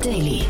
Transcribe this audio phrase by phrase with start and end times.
[0.00, 0.49] Daily.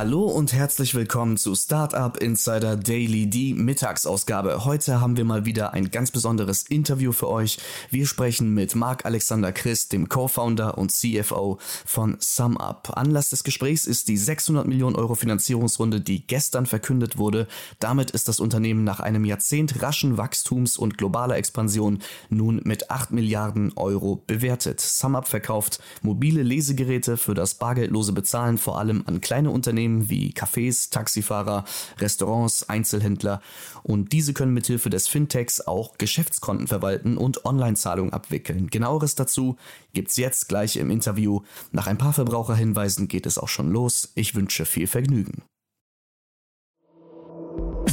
[0.00, 4.64] Hallo und herzlich willkommen zu Startup Insider Daily, die Mittagsausgabe.
[4.64, 7.58] Heute haben wir mal wieder ein ganz besonderes Interview für euch.
[7.90, 12.96] Wir sprechen mit Marc Alexander Christ, dem Co-Founder und CFO von SumUp.
[12.96, 17.46] Anlass des Gesprächs ist die 600 Millionen Euro Finanzierungsrunde, die gestern verkündet wurde.
[17.78, 21.98] Damit ist das Unternehmen nach einem Jahrzehnt raschen Wachstums und globaler Expansion
[22.30, 24.80] nun mit 8 Milliarden Euro bewertet.
[24.80, 30.32] SumUp verkauft mobile Lesegeräte für das bargeldlose Bezahlen vor allem an kleine Unternehmen Unternehmen wie
[30.32, 31.64] Cafés, Taxifahrer,
[31.98, 33.40] Restaurants, Einzelhändler
[33.82, 38.68] und diese können mithilfe des Fintechs auch Geschäftskonten verwalten und Online-Zahlungen abwickeln.
[38.68, 39.56] Genaueres dazu
[39.92, 41.40] gibt's jetzt gleich im Interview.
[41.72, 44.12] Nach ein paar Verbraucherhinweisen geht es auch schon los.
[44.14, 45.42] Ich wünsche viel Vergnügen.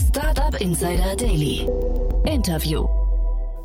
[0.09, 1.67] Startup Insider Daily.
[2.25, 3.06] Interview.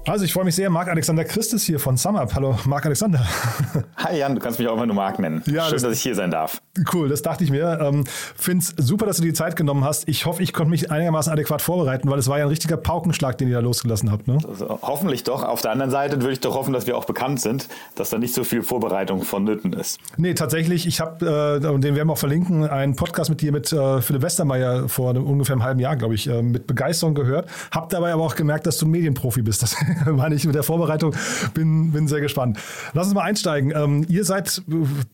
[0.05, 2.34] Also ich freue mich sehr, Marc Alexander Christus hier von SumUp.
[2.34, 3.25] Hallo Marc Alexander.
[3.98, 5.45] Hi Jan, du kannst mich auch immer nur Marc nennen.
[5.47, 6.61] Ja, Schön, das, dass ich hier sein darf.
[6.92, 7.78] Cool, das dachte ich mir.
[7.81, 10.08] Ähm, Finde es super, dass du die Zeit genommen hast.
[10.08, 13.39] Ich hoffe, ich konnte mich einigermaßen adäquat vorbereiten, weil es war ja ein richtiger Paukenschlag,
[13.39, 14.27] den ihr da losgelassen habt.
[14.27, 14.39] Ne?
[14.48, 15.45] Also, hoffentlich doch.
[15.45, 18.19] Auf der anderen Seite würde ich doch hoffen, dass wir auch bekannt sind, dass da
[18.19, 20.00] nicht so viel Vorbereitung vonnöten ist.
[20.17, 20.86] Nee, tatsächlich.
[20.89, 24.03] Ich habe, äh, und den werden wir auch verlinken, einen Podcast mit dir mit äh,
[24.03, 27.48] Philipp Westermeier vor einem, ungefähr einem halben Jahr, glaube ich, äh, mit Begeisterung gehört.
[27.70, 29.62] Hab dabei aber auch gemerkt, dass du ein Medienprofi bist.
[29.62, 29.77] Das
[30.12, 31.14] meine ich mit der Vorbereitung.
[31.54, 32.58] Bin, bin sehr gespannt.
[32.94, 33.72] Lass uns mal einsteigen.
[33.74, 34.62] Ähm, ihr seid,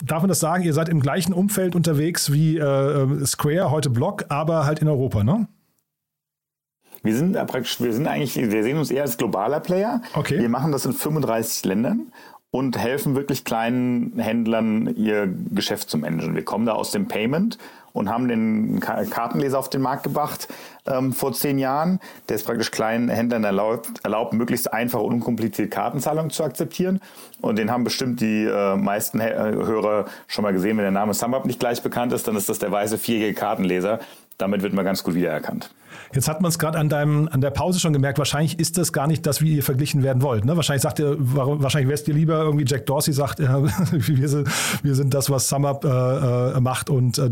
[0.05, 4.25] darf man das sagen, ihr seid im gleichen Umfeld unterwegs wie äh, Square, heute Block,
[4.29, 5.47] aber halt in Europa, ne?
[7.03, 10.03] Wir sind praktisch, wir sind eigentlich, wir sehen uns eher als globaler Player.
[10.15, 10.39] Okay.
[10.41, 12.13] Wir machen das in 35 Ländern
[12.51, 16.35] und helfen wirklich kleinen Händlern, ihr Geschäft zu managen.
[16.35, 17.59] Wir kommen da aus dem Payment
[17.93, 20.49] und haben den Kartenleser auf den Markt gebracht
[20.87, 22.01] ähm, vor zehn Jahren.
[22.29, 27.01] Der ist praktisch kleinen Händlern erlaubt, erlaubt möglichst einfach und unkomplizierte Kartenzahlungen zu akzeptieren.
[27.41, 30.77] Und den haben bestimmt die äh, meisten äh, Hörer schon mal gesehen.
[30.77, 34.01] Wenn der Name SumUp nicht gleich bekannt ist, dann ist das der weiße vierjährige Kartenleser.
[34.39, 35.71] Damit wird man ganz gut wiedererkannt.
[36.15, 38.19] Jetzt hat man es gerade an deinem an der Pause schon gemerkt.
[38.19, 40.45] Wahrscheinlich ist das gar nicht das, wie ihr verglichen werden wollt.
[40.45, 40.57] Ne?
[40.57, 44.49] Wahrscheinlich sagt ihr, wahrscheinlich wärst ihr lieber irgendwie Jack Dorsey sagt, äh, wir, sind,
[44.83, 46.89] wir sind das, was SumUp äh, äh, macht.
[46.89, 47.31] Und äh,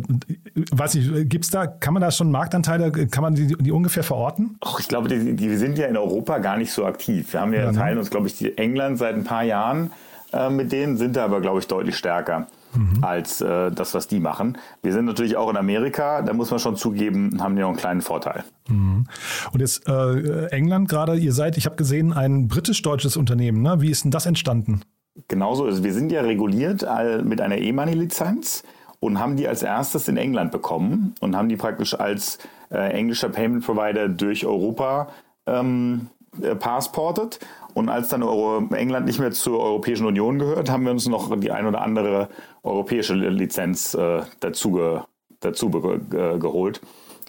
[0.73, 4.59] weiß nicht, gibt's da, kann man da schon Marktanteile, kann man die, die ungefähr verorten?
[4.65, 7.33] Och, ich glaube, die, die, wir sind ja in Europa gar nicht so aktiv.
[7.33, 7.79] Wir haben ja, ja ne?
[7.79, 9.93] teilen uns, glaube ich, die England seit ein paar Jahren
[10.33, 13.03] äh, mit denen, sind da aber, glaube ich, deutlich stärker mhm.
[13.03, 14.59] als äh, das, was die machen.
[14.83, 17.77] Wir sind natürlich auch in Amerika, da muss man schon zugeben, haben die noch einen
[17.77, 18.45] kleinen Vorteil.
[18.69, 19.07] Mhm.
[19.53, 23.63] Und jetzt äh, England gerade, ihr seid, ich habe gesehen, ein britisch-deutsches Unternehmen.
[23.63, 23.81] Ne?
[23.81, 24.83] Wie ist denn das entstanden?
[25.29, 25.83] Genauso ist.
[25.83, 26.87] Wir sind ja reguliert
[27.25, 28.65] mit einer E-Money-Lizenz
[29.01, 32.39] und haben die als erstes in England bekommen und haben die praktisch als
[32.71, 35.09] äh, englischer Payment Provider durch Europa
[35.47, 36.09] ähm,
[36.43, 37.39] äh, passportet.
[37.77, 41.39] Und als dann Euro England nicht mehr zur Europäischen Union gehört, haben wir uns noch
[41.39, 42.31] die ein oder andere
[42.63, 45.01] europäische Lizenz äh, dazu, ge,
[45.41, 46.01] dazu ge,
[46.39, 46.81] geholt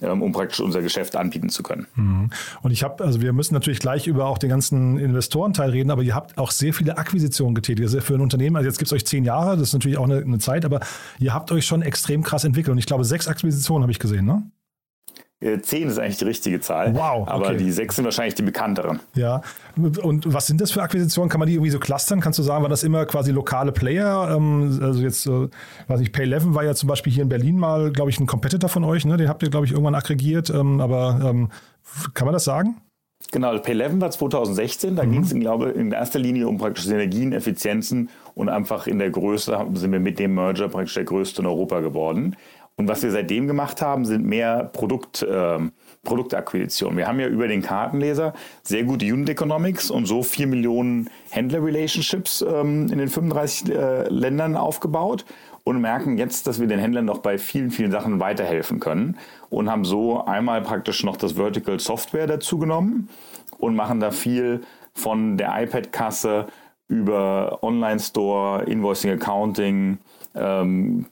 [0.01, 1.87] ähm, um praktisch unser Geschäft anbieten zu können.
[1.95, 2.29] Mhm.
[2.61, 6.01] Und ich habe, also wir müssen natürlich gleich über auch den ganzen Investorenteil reden, aber
[6.01, 7.85] ihr habt auch sehr viele Akquisitionen getätigt.
[7.85, 10.05] Also für ein Unternehmen, also jetzt gibt es euch zehn Jahre, das ist natürlich auch
[10.05, 10.79] eine, eine, Zeit, aber
[11.19, 12.71] ihr habt euch schon extrem krass entwickelt.
[12.71, 14.43] Und ich glaube, sechs Akquisitionen habe ich gesehen, ne?
[15.39, 16.95] Äh, zehn ist eigentlich die richtige Zahl.
[16.95, 17.21] Wow.
[17.21, 17.31] Okay.
[17.31, 18.99] Aber die sechs sind wahrscheinlich die bekannteren.
[19.13, 19.41] Ja.
[19.75, 21.29] Und was sind das für Akquisitionen?
[21.29, 22.21] Kann man die irgendwie so clustern?
[22.21, 24.35] Kannst du sagen, waren das immer quasi lokale Player?
[24.35, 25.47] Ähm, also jetzt, äh,
[25.87, 28.67] weiß ich, Pay11 war ja zum Beispiel hier in Berlin mal, glaube ich, ein Competitor
[28.67, 29.05] von euch.
[29.05, 29.15] Ne?
[29.17, 30.49] Den habt ihr, glaube ich, irgendwann aggregiert.
[30.49, 31.49] Ähm, aber ähm,
[32.15, 32.77] kann man das sagen?
[33.31, 34.95] Genau, Pay11 war 2016.
[34.95, 35.11] Da mhm.
[35.11, 39.57] ging es, glaube in erster Linie um praktisch Synergien, Effizienzen und einfach in der Größe
[39.73, 42.35] sind wir mit dem Merger praktisch der größte in Europa geworden.
[42.79, 45.57] Und was wir seitdem gemacht haben, sind mehr Produkt, äh,
[46.03, 46.95] Produktakquisition.
[46.95, 52.45] Wir haben ja über den Kartenleser sehr gute Unit Economics und so vier Millionen Händler-Relationships
[52.47, 55.25] ähm, in den 35 äh, Ländern aufgebaut
[55.63, 59.17] und merken jetzt, dass wir den Händlern noch bei vielen, vielen Sachen weiterhelfen können
[59.49, 63.09] und haben so einmal praktisch noch das Vertical Software dazu genommen
[63.57, 64.61] und machen da viel
[64.93, 66.45] von der iPad-Kasse
[66.87, 69.97] über Online-Store, Invoicing, Accounting,
[70.39, 71.05] ähm,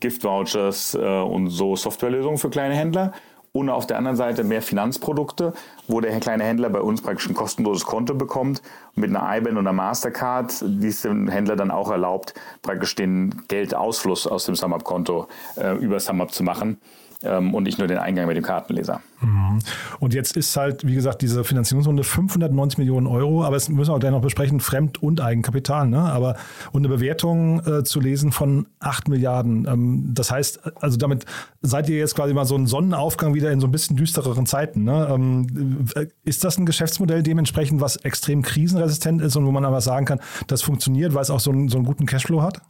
[0.00, 3.12] Gift-Vouchers äh, und so Softwarelösungen für kleine Händler.
[3.52, 5.54] Und auf der anderen Seite mehr Finanzprodukte,
[5.88, 8.62] wo der kleine Händler bei uns praktisch ein kostenloses Konto bekommt
[8.94, 12.32] mit einer IBAN einer Mastercard, die es dem Händler dann auch erlaubt,
[12.62, 15.26] praktisch den Geldausfluss aus dem SumUp-Konto
[15.56, 16.78] äh, über SumUp zu machen
[17.22, 19.00] ähm, und nicht nur den Eingang mit dem Kartenleser.
[19.20, 19.58] Mhm.
[19.98, 23.94] Und jetzt ist halt, wie gesagt, diese Finanzierungsrunde 590 Millionen Euro, aber es müssen wir
[23.94, 26.00] auch gleich noch besprechen, Fremd- und Eigenkapital, ne?
[26.00, 26.36] Aber
[26.72, 29.66] und eine Bewertung äh, zu lesen von 8 Milliarden.
[29.66, 31.26] Ähm, das heißt, also damit
[31.60, 34.84] seid ihr jetzt quasi mal so ein Sonnenaufgang wieder in so ein bisschen düstereren Zeiten.
[34.84, 35.08] Ne?
[35.10, 39.80] Ähm, äh, ist das ein Geschäftsmodell dementsprechend, was extrem krisenresistent ist und wo man aber
[39.80, 42.62] sagen kann, das funktioniert, weil es auch so einen, so einen guten Cashflow hat?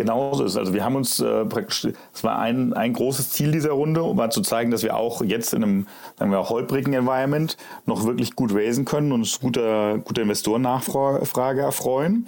[0.00, 0.56] Genauso ist.
[0.56, 4.16] Also wir haben uns äh, praktisch, es war ein, ein großes Ziel dieser Runde, um
[4.16, 5.86] mal zu zeigen, dass wir auch jetzt in einem,
[6.18, 7.54] sagen wir, holprigen Environment
[7.84, 12.24] noch wirklich gut raisen können und uns guter, guter Investorennachfrage erfreuen.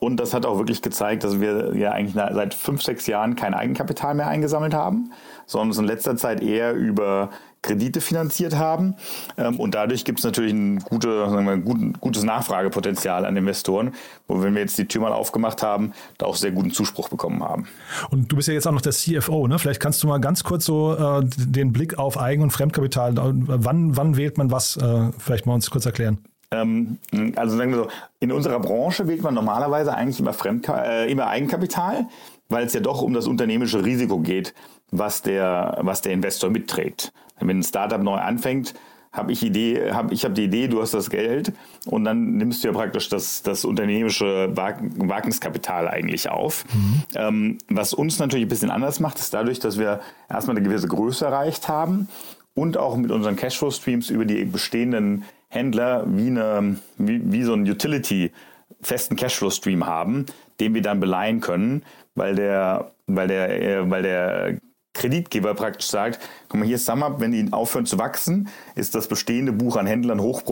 [0.00, 3.54] Und das hat auch wirklich gezeigt, dass wir ja eigentlich seit fünf, sechs Jahren kein
[3.54, 5.12] Eigenkapital mehr eingesammelt haben,
[5.46, 7.30] sondern es in letzter Zeit eher über
[7.62, 8.96] Kredite finanziert haben.
[9.38, 13.94] Ähm, und dadurch gibt es natürlich ein, gute, wir, ein gutes Nachfragepotenzial an Investoren,
[14.26, 17.42] wo wenn wir jetzt die Tür mal aufgemacht haben, da auch sehr guten Zuspruch bekommen
[17.42, 17.68] haben.
[18.10, 19.58] Und du bist ja jetzt auch noch der CFO, ne?
[19.58, 23.96] Vielleicht kannst du mal ganz kurz so äh, den Blick auf Eigen- und Fremdkapital, wann,
[23.96, 26.18] wann wählt man was, äh, vielleicht mal uns kurz erklären.
[26.52, 26.98] Ähm,
[27.36, 27.88] also sagen wir so,
[28.20, 32.06] in unserer Branche wählt man normalerweise eigentlich immer, Fremdka äh, immer Eigenkapital,
[32.48, 34.54] weil es ja doch um das unternehmerische Risiko geht,
[34.90, 37.12] was der, was der Investor mitträgt.
[37.48, 38.74] Wenn ein Startup neu anfängt,
[39.12, 41.52] habe ich Idee, hab, ich habe die Idee, du hast das Geld
[41.84, 46.64] und dann nimmst du ja praktisch das, das unternehmerische Wagniskapital eigentlich auf.
[46.72, 47.02] Mhm.
[47.14, 50.00] Ähm, was uns natürlich ein bisschen anders macht, ist dadurch, dass wir
[50.30, 52.08] erstmal eine gewisse Größe erreicht haben
[52.54, 57.68] und auch mit unseren Cashflow-Streams über die bestehenden Händler wie, eine, wie, wie so ein
[57.68, 58.32] Utility
[58.80, 60.24] festen Cashflow-Stream haben,
[60.58, 61.82] den wir dann beleihen können,
[62.14, 64.58] weil der, weil der, äh, weil der
[65.02, 69.52] Kreditgeber praktisch sagt, guck mal, hier SumUp, wenn die aufhören zu wachsen, ist das bestehende
[69.52, 70.42] Buch an Händlern hoch.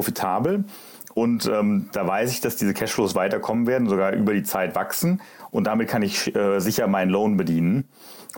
[1.14, 5.20] Und ähm, da weiß ich, dass diese Cashflows weiterkommen werden, sogar über die Zeit wachsen.
[5.50, 7.88] Und damit kann ich äh, sicher meinen Loan bedienen.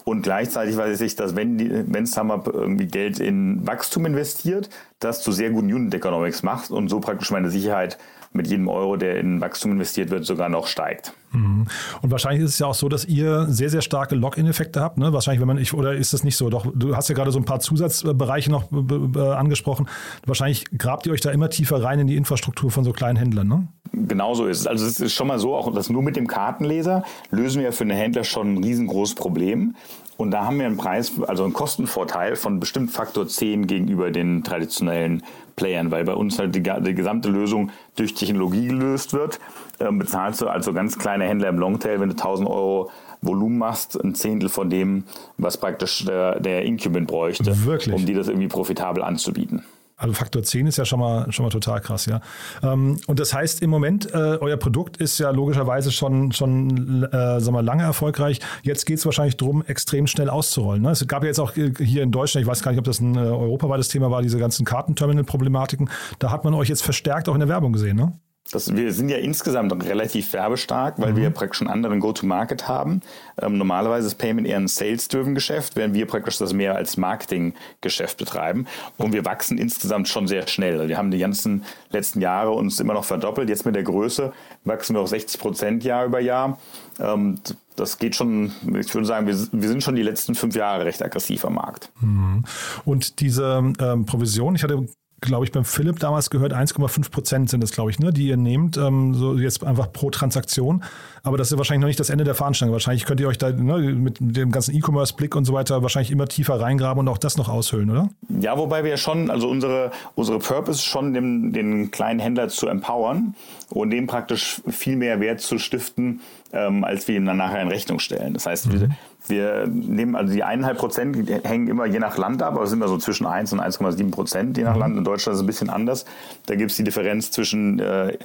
[0.04, 4.70] Und gleichzeitig weiß ich, dass wenn, wenn SumUp irgendwie Geld in Wachstum investiert,
[5.00, 7.98] das zu sehr guten Unit Economics macht und so praktisch meine Sicherheit
[8.32, 11.12] mit jedem Euro, der in Wachstum investiert wird, sogar noch steigt.
[11.32, 11.66] Mhm.
[12.02, 14.98] Und wahrscheinlich ist es ja auch so, dass ihr sehr, sehr starke Login-Effekte habt.
[14.98, 15.12] Ne?
[15.12, 16.50] Wahrscheinlich, wenn man, ich, oder ist das nicht so?
[16.50, 19.88] Doch, du hast ja gerade so ein paar Zusatzbereiche noch angesprochen.
[20.26, 23.48] Wahrscheinlich grabt ihr euch da immer tiefer rein in die Infrastruktur von so kleinen Händlern,
[23.48, 23.68] ne?
[23.94, 24.66] Genau so ist es.
[24.66, 27.84] Also es ist schon mal so, auch dass nur mit dem Kartenleser lösen wir für
[27.84, 29.74] einen Händler schon ein riesengroßes Problem.
[30.16, 34.44] Und da haben wir einen Preis, also einen Kostenvorteil von bestimmt Faktor 10 gegenüber den
[34.44, 35.22] traditionellen
[35.56, 39.38] Playern, weil bei uns halt die, die gesamte Lösung durch Technologie gelöst wird.
[39.80, 42.90] Ähm, bezahlst du also ganz kleine Händler im Longtail, wenn du 1000 Euro
[43.20, 45.04] Volumen machst, ein Zehntel von dem,
[45.38, 47.94] was praktisch der, der Incumbent bräuchte, Wirklich?
[47.94, 49.64] um dir das irgendwie profitabel anzubieten.
[50.02, 52.20] Also Faktor 10 ist ja schon mal, schon mal total krass, ja.
[52.60, 57.40] Ähm, und das heißt, im Moment, äh, euer Produkt ist ja logischerweise schon, schon äh,
[57.40, 58.40] sagen wir, lange erfolgreich.
[58.64, 60.82] Jetzt geht es wahrscheinlich darum, extrem schnell auszurollen.
[60.82, 60.90] Ne?
[60.90, 63.00] Es gab ja jetzt auch äh, hier in Deutschland, ich weiß gar nicht, ob das
[63.00, 65.88] ein europaweites Thema war, diese ganzen Kartenterminal-Problematiken.
[66.18, 68.12] Da hat man euch jetzt verstärkt auch in der Werbung gesehen, ne?
[68.50, 71.16] Das, wir sind ja insgesamt relativ werbestark, weil mhm.
[71.16, 73.00] wir praktisch einen anderen Go-to-Market haben.
[73.40, 78.18] Ähm, normalerweise ist Payment eher ein sales-driven Geschäft, während wir praktisch das mehr als Marketing-Geschäft
[78.18, 78.66] betreiben.
[78.98, 80.74] Und wir wachsen insgesamt schon sehr schnell.
[80.74, 83.48] Also wir haben die ganzen letzten Jahre uns immer noch verdoppelt.
[83.48, 84.32] Jetzt mit der Größe
[84.64, 86.58] wachsen wir auf 60 Prozent Jahr über Jahr.
[86.98, 87.38] Ähm,
[87.76, 91.02] das geht schon, ich würde sagen, wir, wir, sind schon die letzten fünf Jahre recht
[91.02, 91.90] aggressiv am Markt.
[92.00, 92.44] Mhm.
[92.84, 94.86] Und diese ähm, Provision, ich hatte
[95.22, 98.36] glaube ich, beim Philipp damals gehört, 1,5 Prozent sind das, glaube ich, ne, die ihr
[98.36, 100.84] nehmt, ähm, so jetzt einfach pro Transaktion.
[101.22, 102.72] Aber das ist wahrscheinlich noch nicht das Ende der Veranstaltung.
[102.72, 106.26] Wahrscheinlich könnt ihr euch da ne, mit dem ganzen E-Commerce-Blick und so weiter wahrscheinlich immer
[106.26, 108.10] tiefer reingraben und auch das noch aushöhlen, oder?
[108.40, 113.34] Ja, wobei wir schon, also unsere, unsere Purpose schon, den, den kleinen Händler zu empowern
[113.70, 116.20] und dem praktisch viel mehr Wert zu stiften,
[116.52, 118.34] ähm, als wir ihm dann nachher in Rechnung stellen.
[118.34, 118.80] Das heißt, mhm.
[118.80, 118.90] wir,
[119.28, 122.88] wir nehmen also die eineinhalb Prozent hängen immer je nach Land ab, aber sind wir
[122.88, 124.80] so zwischen 1 und 1,7 Prozent je nach mhm.
[124.80, 124.98] Land.
[124.98, 126.04] In Deutschland ist es ein bisschen anders.
[126.46, 128.18] Da gibt es die Differenz zwischen äh,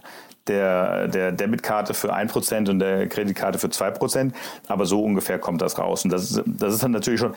[0.48, 4.32] der, der Debitkarte für 1% und der Kreditkarte für 2%.
[4.68, 6.04] Aber so ungefähr kommt das raus.
[6.04, 7.34] Und das ist, das ist dann natürlich schon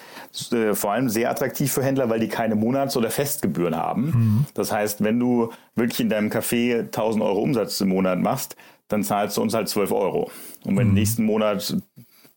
[0.57, 4.05] äh, vor allem sehr attraktiv für Händler, weil die keine Monats- oder Festgebühren haben.
[4.05, 4.47] Mhm.
[4.55, 8.57] Das heißt, wenn du wirklich in deinem Café 1000 Euro Umsatz im Monat machst,
[8.89, 10.31] dann zahlst du uns halt 12 Euro.
[10.65, 10.95] Und wenn mhm.
[10.95, 11.77] nächsten Monat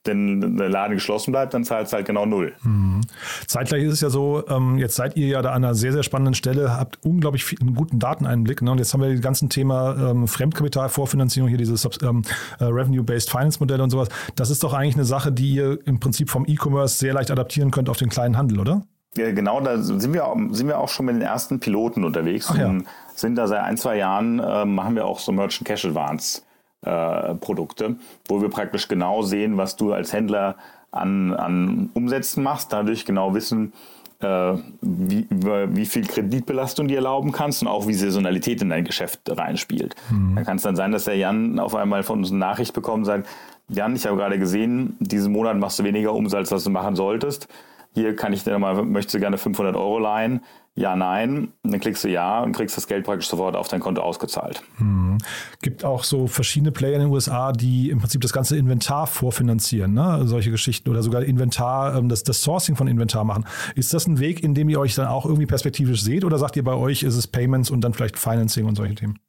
[0.05, 2.53] denn der Laden geschlossen bleibt, dann zahlt es halt genau null.
[2.63, 3.01] Mhm.
[3.47, 6.03] Zeitgleich ist es ja so, ähm, jetzt seid ihr ja da an einer sehr, sehr
[6.03, 8.61] spannenden Stelle, habt unglaublich viel, einen guten Dateneinblick.
[8.61, 8.71] Ne?
[8.71, 12.23] Und jetzt haben wir das ganze Thema ähm, Fremdkapitalvorfinanzierung, hier dieses ähm,
[12.59, 14.09] äh, Revenue-Based Finance-Modelle und sowas.
[14.35, 17.71] Das ist doch eigentlich eine Sache, die ihr im Prinzip vom E-Commerce sehr leicht adaptieren
[17.71, 18.83] könnt auf den kleinen Handel, oder?
[19.15, 22.47] Ja, genau, da sind wir, sind wir auch schon mit den ersten Piloten unterwegs.
[22.51, 22.73] Ach, ja.
[23.15, 26.41] sind da seit ein, zwei Jahren, äh, machen wir auch so Merchant Cash Advance
[26.83, 27.95] äh, Produkte,
[28.27, 30.55] wo wir praktisch genau sehen, was du als Händler
[30.91, 33.73] an, an Umsätzen machst, dadurch genau wissen,
[34.19, 39.21] äh, wie, wie viel Kreditbelastung dir erlauben kannst und auch wie Saisonalität in dein Geschäft
[39.27, 39.95] reinspielt.
[40.09, 40.35] Mhm.
[40.35, 42.99] Da kann es dann sein, dass der Jan auf einmal von uns eine Nachricht bekommt
[42.99, 43.27] und sagt,
[43.69, 47.47] Jan, ich habe gerade gesehen, diesen Monat machst du weniger Umsatz, als du machen solltest
[47.93, 50.41] hier kann ich dir mal, möchtest du gerne 500 Euro leihen?
[50.75, 51.49] Ja, nein.
[51.61, 54.63] Und dann klickst du ja und kriegst das Geld praktisch sofort auf dein Konto ausgezahlt.
[54.79, 55.19] Mhm.
[55.61, 59.93] Gibt auch so verschiedene Player in den USA, die im Prinzip das ganze Inventar vorfinanzieren,
[59.93, 60.21] ne?
[60.25, 63.45] solche Geschichten oder sogar Inventar, ähm, das, das Sourcing von Inventar machen.
[63.75, 66.55] Ist das ein Weg, in dem ihr euch dann auch irgendwie perspektivisch seht oder sagt
[66.55, 69.19] ihr bei euch, ist es Payments und dann vielleicht Financing und solche Themen?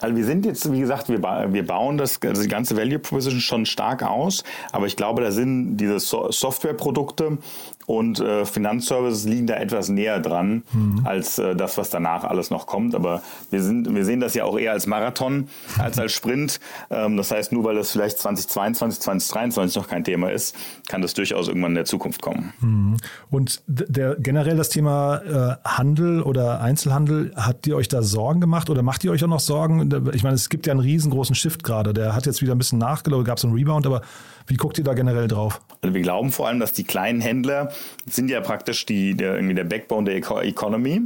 [0.00, 2.98] Also wir sind jetzt, wie gesagt, wir, ba wir bauen das, also die ganze Value
[2.98, 7.38] Proposition schon stark aus, aber ich glaube, da sind diese so Softwareprodukte
[7.86, 11.02] und äh, Finanzservices liegen da etwas näher dran mhm.
[11.04, 12.94] als äh, das, was danach alles noch kommt.
[12.94, 16.58] Aber wir, sind, wir sehen das ja auch eher als Marathon als als Sprint.
[16.90, 20.56] Ähm, das heißt, nur weil das vielleicht 2022, 2023 noch kein Thema ist,
[20.88, 22.52] kann das durchaus irgendwann in der Zukunft kommen.
[22.60, 22.96] Mhm.
[23.30, 28.68] Und der, generell das Thema äh, Handel oder Einzelhandel, habt ihr euch da Sorgen gemacht
[28.68, 29.88] oder macht ihr euch auch noch Sorgen?
[30.12, 31.94] Ich meine, es gibt ja einen riesengroßen Shift gerade.
[31.94, 34.02] Der hat jetzt wieder ein bisschen nachgelaufen, gab es einen Rebound, aber
[34.46, 35.60] wie guckt ihr da generell drauf?
[35.82, 37.72] Also wir glauben vor allem, dass die kleinen Händler
[38.06, 41.02] sind ja praktisch die, der, irgendwie der Backbone der Economy.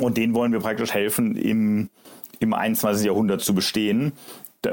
[0.00, 1.88] Und denen wollen wir praktisch helfen, im,
[2.40, 3.06] im 21.
[3.06, 4.12] Jahrhundert zu bestehen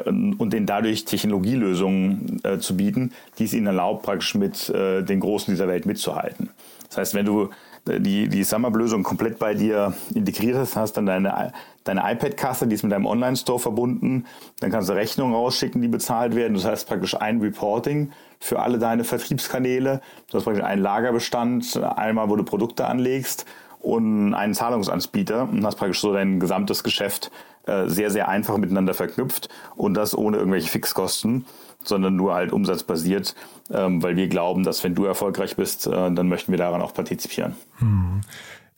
[0.08, 5.20] und denen dadurch Technologielösungen äh, zu bieten, die es ihnen erlaubt, praktisch mit äh, den
[5.20, 6.50] Großen dieser Welt mitzuhalten.
[6.90, 7.50] Das heißt, wenn du
[7.86, 11.52] die, die SumUp-Lösung komplett bei dir integriert hast, hast dann deine,
[11.84, 14.26] deine iPad-Kasse, die ist mit deinem Online-Store verbunden,
[14.60, 16.54] dann kannst du Rechnungen rausschicken, die bezahlt werden.
[16.54, 20.02] Das heißt praktisch ein Reporting für alle deine Vertriebskanäle.
[20.30, 23.46] Du hast praktisch einen Lagerbestand, einmal, wo du Produkte anlegst
[23.82, 27.32] und einen Zahlungsanbieter und hast praktisch so dein gesamtes Geschäft
[27.66, 31.46] äh, sehr, sehr einfach miteinander verknüpft und das ohne irgendwelche Fixkosten,
[31.88, 33.36] sondern nur halt umsatzbasiert,
[33.72, 36.94] ähm, weil wir glauben, dass wenn du erfolgreich bist, äh, dann möchten wir daran auch
[36.94, 37.56] partizipieren.
[37.78, 38.22] Hm.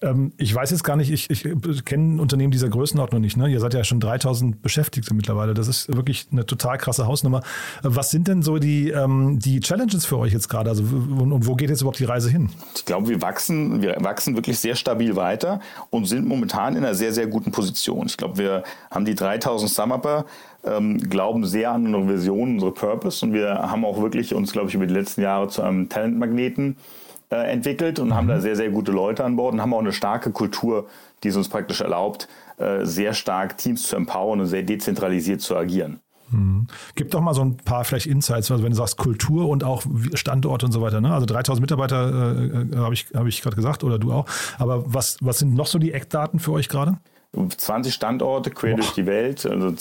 [0.01, 3.37] Ähm, ich weiß jetzt gar nicht, ich, ich kenne Unternehmen dieser Größenordnung nicht.
[3.37, 3.49] Ne?
[3.49, 5.53] Ihr seid ja schon 3000 Beschäftigte mittlerweile.
[5.53, 7.41] Das ist wirklich eine total krasse Hausnummer.
[7.81, 10.69] Was sind denn so die, ähm, die Challenges für euch jetzt gerade?
[10.69, 12.49] Also, und, wo geht jetzt überhaupt die Reise hin?
[12.75, 16.95] Ich glaube, wir wachsen, wir wachsen wirklich sehr stabil weiter und sind momentan in einer
[16.95, 18.07] sehr, sehr guten Position.
[18.07, 20.25] Ich glaube, wir haben die 3000 Sumupper,
[20.65, 24.69] ähm, glauben sehr an unsere Vision, unsere Purpose und wir haben auch wirklich uns, glaube
[24.69, 26.77] ich, über die letzten Jahre zu einem Talentmagneten
[27.29, 28.13] äh, entwickelt und mhm.
[28.13, 30.87] haben da sehr, sehr gute Leute an Bord und haben auch eine starke Kultur,
[31.23, 32.27] die es uns praktisch erlaubt,
[32.57, 35.99] äh, sehr stark Teams zu empowern und sehr dezentralisiert zu agieren.
[36.31, 36.67] Mhm.
[36.95, 39.83] Gib doch mal so ein paar vielleicht Insights, also wenn du sagst Kultur und auch
[40.13, 41.01] Standort und so weiter.
[41.01, 41.13] Ne?
[41.13, 44.25] Also 3000 Mitarbeiter äh, äh habe ich, hab ich gerade gesagt oder du auch.
[44.57, 46.97] Aber was, was sind noch so die Eckdaten für euch gerade?
[47.35, 48.77] 20 Standorte quer Boah.
[48.77, 49.45] durch die Welt.
[49.45, 49.73] Also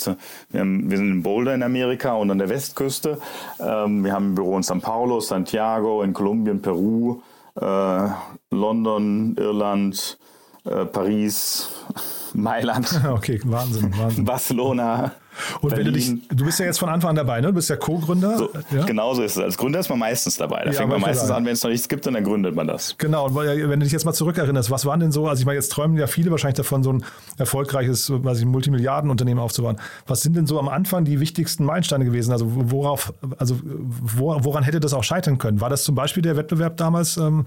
[0.51, 3.17] wir, haben, wir, sind in Boulder in Amerika und an der Westküste.
[3.59, 7.21] Ähm, wir haben ein Büro in São Paulo, Santiago, in Kolumbien, Peru,
[7.55, 8.07] äh,
[8.51, 10.17] London, Irland,
[10.65, 11.69] äh, Paris,
[12.33, 13.01] Mailand.
[13.09, 14.25] Okay, Wahnsinn, Wahnsinn.
[14.25, 15.11] Barcelona.
[15.61, 17.47] Und wenn du dich, du bist ja jetzt von Anfang an dabei, ne?
[17.47, 18.37] Du bist ja Co-Gründer.
[18.37, 18.85] So, ja?
[18.85, 19.43] Genau so ist es.
[19.43, 20.63] Als Gründer ist man meistens dabei.
[20.63, 22.67] Da ja, fängt man meistens an, wenn es noch nichts gibt, und dann gründet man
[22.67, 22.95] das.
[22.97, 23.27] Genau.
[23.27, 25.71] Und wenn du dich jetzt mal zurückerinnerst, was waren denn so, also ich meine, jetzt
[25.71, 27.03] träumen ja viele wahrscheinlich davon, so ein
[27.37, 29.77] erfolgreiches, weiß ich, Multimilliardenunternehmen aufzubauen.
[30.07, 32.31] Was sind denn so am Anfang die wichtigsten Meilensteine gewesen?
[32.31, 35.61] Also worauf, also woran hätte das auch scheitern können?
[35.61, 37.17] War das zum Beispiel der Wettbewerb damals?
[37.17, 37.45] Ähm,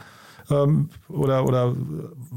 [0.51, 1.75] ähm, oder, oder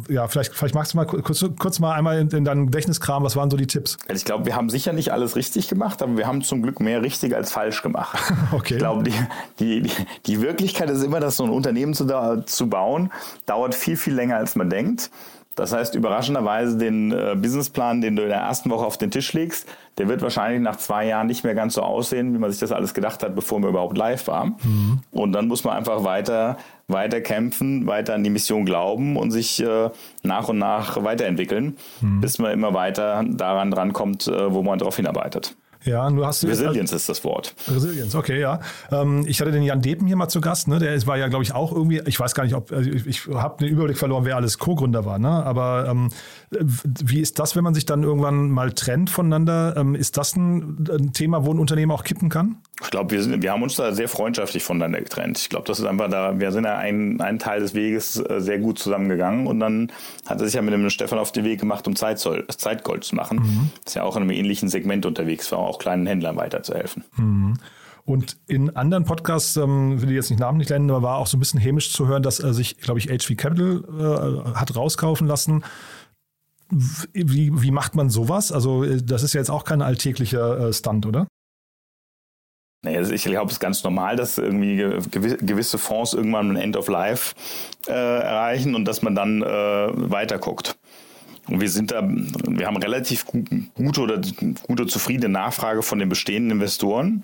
[0.09, 3.35] ja, vielleicht, vielleicht magst du mal kurz, kurz mal einmal in, in deinem Gedächtniskram, was
[3.35, 3.97] waren so die Tipps?
[4.07, 6.79] Also ich glaube, wir haben sicher nicht alles richtig gemacht, aber wir haben zum Glück
[6.79, 8.17] mehr richtig als falsch gemacht.
[8.51, 8.75] okay.
[8.75, 9.13] Ich glaube, die,
[9.59, 9.91] die,
[10.25, 12.05] die Wirklichkeit ist immer, dass so ein Unternehmen zu,
[12.45, 13.11] zu bauen,
[13.45, 15.11] dauert viel, viel länger, als man denkt.
[15.55, 19.33] Das heißt, überraschenderweise den äh, Businessplan, den du in der ersten Woche auf den Tisch
[19.33, 19.67] legst,
[19.97, 22.71] der wird wahrscheinlich nach zwei Jahren nicht mehr ganz so aussehen, wie man sich das
[22.71, 24.55] alles gedacht hat, bevor wir überhaupt live waren.
[24.63, 24.99] Mhm.
[25.11, 29.61] Und dann muss man einfach weiter, weiter kämpfen, weiter an die Mission glauben und sich
[29.61, 29.89] äh,
[30.23, 32.21] nach und nach weiterentwickeln, mhm.
[32.21, 35.55] bis man immer weiter daran drankommt, äh, wo man darauf hinarbeitet.
[35.83, 37.55] Ja, du hast Resilience ist das Wort.
[37.67, 38.59] Resilience, okay, ja.
[38.91, 40.79] Ähm, ich hatte den Jan Depen hier mal zu Gast, ne?
[40.79, 43.27] Der war ja, glaube ich, auch irgendwie, ich weiß gar nicht, ob, also ich, ich
[43.27, 45.29] habe den Überblick verloren, wer alles Co-Gründer war, ne?
[45.29, 46.09] Aber ähm,
[46.51, 49.75] wie ist das, wenn man sich dann irgendwann mal trennt voneinander?
[49.77, 52.57] Ähm, ist das ein, ein, Thema, wo ein Unternehmen auch kippen kann?
[52.83, 55.39] Ich glaube, wir, wir haben uns da sehr freundschaftlich voneinander getrennt.
[55.39, 58.39] Ich glaube, das ist einfach da, wir sind ja ein, ein Teil des Weges äh,
[58.39, 59.91] sehr gut zusammengegangen und dann
[60.25, 63.15] hat er sich ja mit dem Stefan auf den Weg gemacht, um Zeitzoll, Zeitgold zu
[63.15, 63.37] machen.
[63.37, 63.69] Mhm.
[63.85, 67.03] Ist ja auch in einem ähnlichen Segment unterwegs, war auch kleinen Händlern weiterzuhelfen.
[67.15, 67.53] Mhm.
[68.03, 71.37] Und in anderen Podcasts, ähm, will ich jetzt nicht namentlich nennen, aber war auch so
[71.37, 75.27] ein bisschen hämisch zu hören, dass er sich, glaube ich, HV Capital äh, hat rauskaufen
[75.27, 75.63] lassen.
[76.69, 78.51] Wie, wie macht man sowas?
[78.51, 81.27] Also, äh, das ist ja jetzt auch kein alltäglicher äh, Stunt, oder?
[82.83, 86.75] Naja, also ich glaube, es ist ganz normal, dass irgendwie gewisse Fonds irgendwann ein End
[86.75, 87.35] of Life
[87.87, 90.77] äh, erreichen und dass man dann äh, weiter guckt.
[91.51, 94.21] Und wir sind da, wir haben relativ gute oder
[94.63, 97.23] gute zufriedene Nachfrage von den bestehenden Investoren.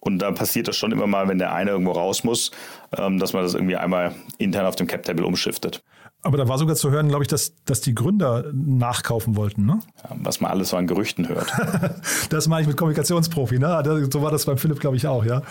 [0.00, 2.50] Und da passiert das schon immer mal, wenn der eine irgendwo raus muss,
[2.96, 5.82] ähm, dass man das irgendwie einmal intern auf dem Cap-Table umschiftet.
[6.22, 9.78] Aber da war sogar zu hören, glaube ich, dass, dass die Gründer nachkaufen wollten, ne?
[10.02, 11.52] Ja, was man alles so an Gerüchten hört.
[12.30, 14.08] das meine ich mit Kommunikationsprofi, ne?
[14.12, 15.42] So war das beim Philipp, glaube ich, auch, ja.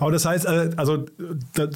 [0.00, 1.06] Aber das heißt, äh, also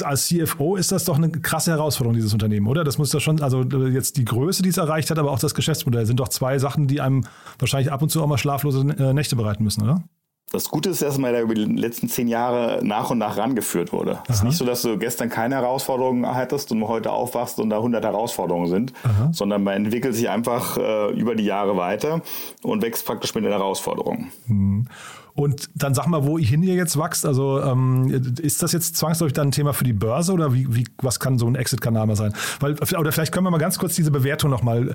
[0.03, 2.83] als CFO ist das doch eine krasse Herausforderung, dieses Unternehmen, oder?
[2.83, 5.55] Das muss doch schon, also jetzt die Größe, die es erreicht hat, aber auch das
[5.55, 7.25] Geschäftsmodell sind doch zwei Sachen, die einem
[7.61, 10.03] wahrscheinlich ab und zu auch mal schlaflose äh, Nächte bereiten müssen, oder?
[10.52, 13.92] Das Gute ist, dass man da über die letzten zehn Jahre nach und nach rangeführt
[13.92, 14.19] wurde.
[14.28, 17.76] Es ist nicht so, dass du gestern keine Herausforderungen hattest und heute aufwachst und da
[17.76, 19.30] 100 Herausforderungen sind, Aha.
[19.33, 22.23] sondern man entwickelt sich einfach äh, über die Jahre weiter
[22.62, 24.33] und wächst praktisch mit den Herausforderungen.
[24.49, 24.88] Hm.
[25.35, 27.27] Und dann sag mal, wohin ihr jetzt wächst.
[27.27, 30.87] Also ähm, ist das jetzt zwangsläufig dann ein Thema für die Börse oder wie, wie
[31.03, 32.33] was kann so ein Exit-Kanal mal sein?
[32.61, 34.95] Weil, oder vielleicht können wir mal ganz kurz diese Bewertung nochmal.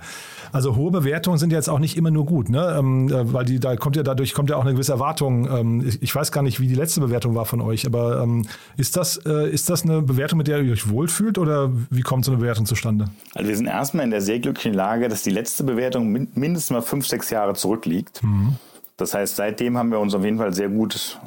[0.51, 2.75] Also hohe Bewertungen sind ja jetzt auch nicht immer nur gut, ne?
[2.77, 5.49] Ähm, äh, weil die, da kommt ja dadurch kommt ja auch eine gewisse Erwartung.
[5.49, 8.45] Ähm, ich, ich, weiß gar nicht, wie die letzte Bewertung war von euch, aber ähm,
[8.77, 12.25] ist, das, äh, ist das eine Bewertung, mit der ihr euch wohlfühlt oder wie kommt
[12.25, 13.09] so eine Bewertung zustande?
[13.33, 16.81] Also wir sind erstmal in der sehr glücklichen Lage, dass die letzte Bewertung mindestens mal
[16.81, 18.23] fünf, sechs Jahre zurückliegt.
[18.23, 18.55] Mhm.
[18.97, 21.19] Das heißt, seitdem haben wir uns auf jeden Fall sehr gut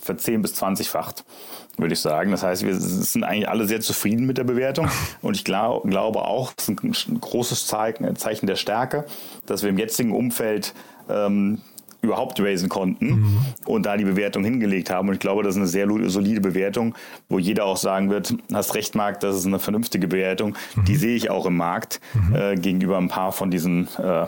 [0.00, 1.24] verzehn- bis zwanzigfacht,
[1.76, 2.30] würde ich sagen.
[2.30, 4.88] Das heißt, wir sind eigentlich alle sehr zufrieden mit der Bewertung.
[5.22, 9.06] Und ich glaub, glaube auch, es ist ein großes Zeichen der Stärke,
[9.46, 10.74] dass wir im jetzigen Umfeld
[11.08, 11.60] ähm,
[12.06, 13.38] überhaupt raisen konnten mhm.
[13.66, 15.08] und da die Bewertung hingelegt haben.
[15.08, 16.94] Und ich glaube, das ist eine sehr solide Bewertung,
[17.28, 20.56] wo jeder auch sagen wird, hast recht, Marc, das ist eine vernünftige Bewertung.
[20.76, 20.84] Mhm.
[20.84, 22.34] Die sehe ich auch im Markt mhm.
[22.34, 24.26] äh, gegenüber ein paar von diesen äh,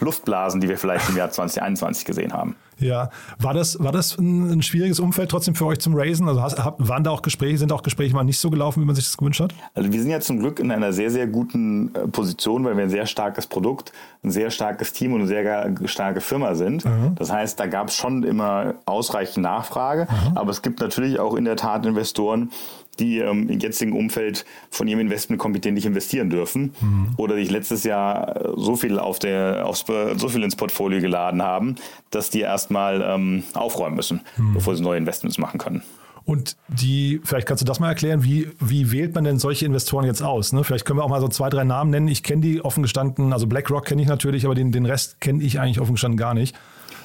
[0.00, 2.56] Luftblasen, die wir vielleicht im Jahr 2021 gesehen haben.
[2.78, 6.28] Ja, war das, war das ein, ein schwieriges Umfeld trotzdem für euch zum Raisen?
[6.28, 8.94] Also hast, waren da auch Gespräche, sind auch Gespräche mal nicht so gelaufen, wie man
[8.94, 9.54] sich das gewünscht hat?
[9.74, 12.84] Also wir sind ja zum Glück in einer sehr, sehr guten äh, Position, weil wir
[12.84, 13.92] ein sehr starkes Produkt,
[14.22, 16.84] ein sehr starkes Team und eine sehr starke Firma sind.
[16.84, 17.14] Mhm.
[17.14, 20.36] Das heißt, da gab es schon immer ausreichend Nachfrage, mhm.
[20.36, 22.50] aber es gibt natürlich auch in der Tat Investoren,
[22.98, 27.08] die ähm, im jetzigen Umfeld von ihrem Investmentkomitee nicht investieren dürfen mhm.
[27.16, 29.84] oder sich letztes Jahr äh, so viel auf der aufs,
[30.16, 31.76] so viel ins Portfolio geladen haben,
[32.10, 34.54] dass die erstmal ähm, aufräumen müssen, mhm.
[34.54, 35.82] bevor sie neue Investments machen können.
[36.26, 40.04] Und die, vielleicht kannst du das mal erklären, wie, wie wählt man denn solche Investoren
[40.04, 40.52] jetzt aus?
[40.52, 40.64] Ne?
[40.64, 42.08] Vielleicht können wir auch mal so zwei, drei Namen nennen.
[42.08, 45.40] Ich kenne die offen gestanden, also BlackRock kenne ich natürlich, aber den, den Rest kenne
[45.44, 46.56] ich eigentlich offen gestanden gar nicht.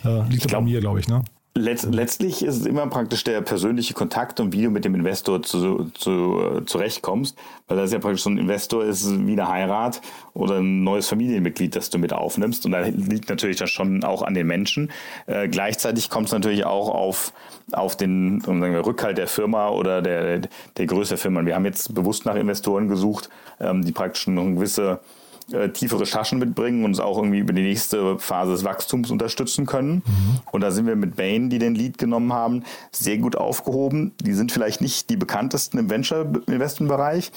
[0.03, 1.07] Äh, liegt glaub, bei mir, glaube ich.
[1.07, 1.23] Ne?
[1.53, 5.43] Letz, letztlich ist es immer praktisch der persönliche Kontakt und wie du mit dem Investor
[5.43, 7.37] zu, zu, äh, zurechtkommst,
[7.67, 10.01] weil das ja praktisch so ein Investor ist wie eine Heirat
[10.33, 14.21] oder ein neues Familienmitglied, das du mit aufnimmst und da liegt natürlich das schon auch
[14.21, 14.91] an den Menschen.
[15.25, 17.33] Äh, gleichzeitig kommt es natürlich auch auf,
[17.73, 20.39] auf den sagen wir, Rückhalt der Firma oder der,
[20.77, 21.45] der Größe der Firma.
[21.45, 25.01] Wir haben jetzt bewusst nach Investoren gesucht, ähm, die praktisch eine gewisse
[25.51, 29.65] äh, tiefe Recherchen mitbringen und uns auch irgendwie über die nächste Phase des Wachstums unterstützen
[29.65, 29.95] können.
[29.95, 30.39] Mhm.
[30.51, 34.13] Und da sind wir mit Bain, die den Lead genommen haben, sehr gut aufgehoben.
[34.21, 37.31] Die sind vielleicht nicht die bekanntesten im Venture-Investment-Bereich,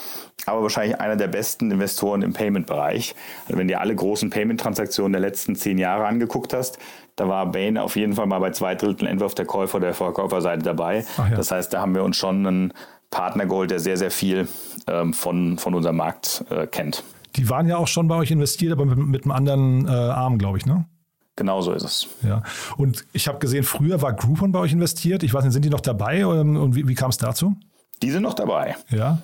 [0.46, 3.14] aber wahrscheinlich einer der besten Investoren im Payment-Bereich.
[3.46, 6.78] Also wenn dir alle großen Payment-Transaktionen der letzten zehn Jahre angeguckt hast,
[7.16, 9.86] da war Bain auf jeden Fall mal bei zwei Dritteln entweder auf der Käufer- oder
[9.88, 11.04] der Verkäuferseite dabei.
[11.16, 11.36] Ja.
[11.36, 12.72] Das heißt, da haben wir uns schon einen
[13.10, 14.48] Partner geholt, der sehr, sehr viel
[14.88, 17.04] ähm, von, von unserem Markt äh, kennt.
[17.36, 20.38] Die waren ja auch schon bei euch investiert, aber mit, mit einem anderen äh, Arm,
[20.38, 20.86] glaube ich, ne?
[21.36, 22.06] Genau so ist es.
[22.22, 22.42] Ja.
[22.76, 25.24] Und ich habe gesehen, früher war Groupon bei euch investiert.
[25.24, 27.56] Ich weiß nicht, sind die noch dabei und wie, wie kam es dazu?
[28.02, 28.76] Die sind noch dabei.
[28.90, 29.18] Ja.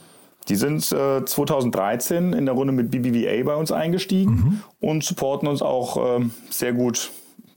[0.48, 4.62] Die sind äh, 2013 in der Runde mit BBVA bei uns eingestiegen mhm.
[4.80, 7.10] und supporten uns auch äh, sehr gut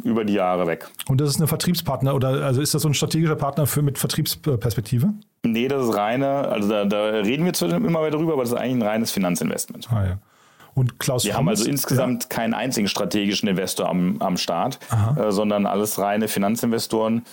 [0.03, 0.87] über die Jahre weg.
[1.07, 3.97] Und das ist eine Vertriebspartner oder also ist das so ein strategischer Partner für mit
[3.97, 5.13] Vertriebsperspektive?
[5.43, 8.51] Nee, das ist reine, also da, da reden wir zwar immer wieder drüber, aber das
[8.51, 9.87] ist eigentlich ein reines Finanzinvestment.
[9.91, 10.17] Ah ja.
[10.75, 12.29] Und Klaus Wir haben also insgesamt ja.
[12.29, 14.79] keinen einzigen strategischen Investor am, am Start,
[15.17, 17.23] äh, sondern alles reine Finanzinvestoren,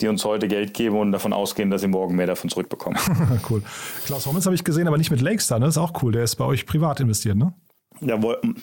[0.00, 2.98] die uns heute Geld geben und davon ausgehen, dass sie morgen mehr davon zurückbekommen.
[3.50, 3.62] cool.
[4.06, 5.66] Klaus Hommels habe ich gesehen, aber nicht mit Lakestar, ne?
[5.66, 6.12] Das ist auch cool.
[6.12, 7.52] Der ist bei euch privat investiert, ne?
[8.00, 8.18] Ja,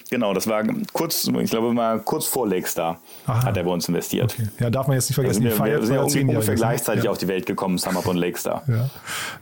[0.10, 0.64] genau, das war
[0.94, 3.46] kurz, ich glaube mal kurz vor Lakestar Aha.
[3.46, 4.36] hat er bei uns investiert.
[4.38, 4.50] Okay.
[4.60, 7.12] Ja, darf man jetzt nicht vergessen, also wir, wir sind ja ungefähr gleichzeitig ja.
[7.12, 8.64] auf die Welt gekommen, Summer und Lakestar.
[8.68, 8.90] Ja,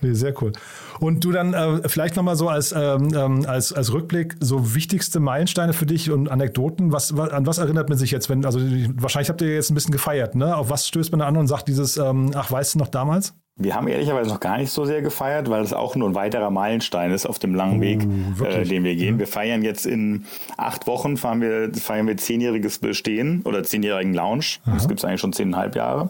[0.01, 0.53] nee, sehr cool.
[0.99, 5.19] Und du dann äh, vielleicht nochmal so als, ähm, ähm, als, als Rückblick, so wichtigste
[5.19, 8.59] Meilensteine für dich und Anekdoten, was, an was erinnert man sich jetzt, wenn, also
[8.95, 10.55] wahrscheinlich habt ihr jetzt ein bisschen gefeiert, ne?
[10.55, 13.33] Auf was stößt man an und sagt dieses, ähm, ach, weißt du noch damals?
[13.59, 16.49] Wir haben ehrlicherweise noch gar nicht so sehr gefeiert, weil es auch nur ein weiterer
[16.49, 18.07] Meilenstein ist auf dem langen Weg,
[18.39, 19.19] oh, äh, den wir gehen.
[19.19, 24.61] Wir feiern jetzt in acht Wochen, fahren wir, feiern wir zehnjähriges Bestehen oder zehnjährigen Launch.
[24.63, 24.75] Aha.
[24.75, 26.09] Das gibt es eigentlich schon zehneinhalb Jahre.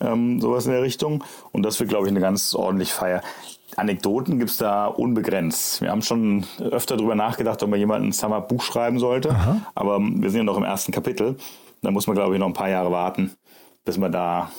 [0.00, 1.22] Ähm, sowas in der Richtung.
[1.52, 3.22] Und das wird, glaube ich, eine ganz ordentliche Feier.
[3.76, 5.82] Anekdoten gibt es da unbegrenzt.
[5.82, 9.30] Wir haben schon öfter darüber nachgedacht, ob man jemanden ein Summer-Buch schreiben sollte.
[9.30, 9.60] Aha.
[9.74, 11.36] Aber wir sind ja noch im ersten Kapitel.
[11.82, 13.32] Da muss man, glaube ich, noch ein paar Jahre warten,
[13.84, 14.50] bis man da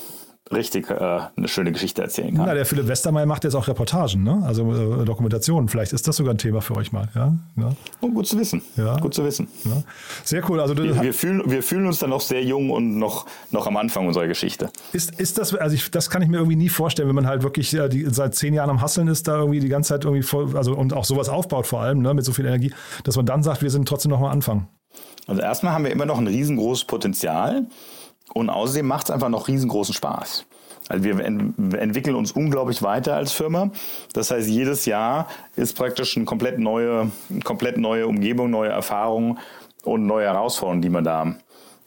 [0.54, 0.94] richtig äh,
[1.36, 2.46] eine schöne Geschichte erzählen kann.
[2.46, 4.42] Na, der Philipp Westermeier macht jetzt auch Reportagen, ne?
[4.46, 5.70] also äh, Dokumentationen.
[5.70, 7.08] Vielleicht ist das sogar ein Thema für euch mal.
[7.16, 7.34] Ja?
[7.58, 7.72] ja.
[8.02, 8.62] Oh, gut zu wissen.
[8.76, 8.98] Ja.
[8.98, 9.48] Gut zu wissen.
[9.66, 9.84] ja.
[10.24, 10.60] Sehr cool.
[10.60, 13.78] Also, Wir, wir, fühlen, wir fühlen uns dann noch sehr jung und noch, noch am
[13.78, 14.70] Anfang unserer Geschichte.
[14.94, 17.44] Ist, ist das, also ich, das kann ich mir irgendwie nie vorstellen, wenn man halt
[17.44, 20.24] wirklich äh, die, seit zehn Jahren am Hasseln ist, da irgendwie die ganze Zeit irgendwie
[20.24, 23.26] voll, also und auch sowas aufbaut vor allem, ne, mit so viel Energie, dass man
[23.26, 24.68] dann sagt, wir sind trotzdem noch am Anfang.
[25.28, 27.68] Also erstmal haben wir immer noch ein riesengroßes Potenzial
[28.34, 30.46] und außerdem macht es einfach noch riesengroßen Spaß.
[30.90, 33.72] Also wir ent entwickeln uns unglaublich weiter als Firma.
[34.14, 37.12] Das heißt, jedes Jahr ist praktisch eine komplett neue,
[37.44, 39.40] komplett neue Umgebung, neue Erfahrungen
[39.84, 41.36] und neue Herausforderungen, die man da